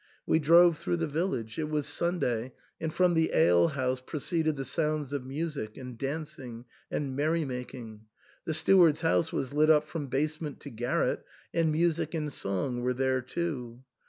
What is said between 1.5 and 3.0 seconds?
it was Sunday, and